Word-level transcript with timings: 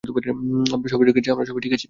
আমরা 0.03 0.87
সবাই 0.89 1.61
ঠিক 1.61 1.73
আছি। 1.73 1.79